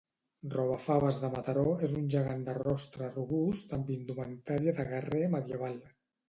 Robafaves 0.53 1.17
de 1.23 1.27
Mataró 1.35 1.65
és 1.87 1.93
un 1.99 2.07
gegant 2.13 2.41
de 2.47 2.55
rostre 2.61 3.11
robust 3.11 3.77
amb 3.79 3.93
indumentària 3.99 4.75
de 4.81 4.87
guerrer 4.95 5.23
medieval 5.37 5.79